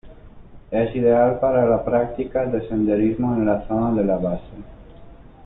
[0.71, 4.47] Es ideal para la práctica de senderismo en la zona de la base.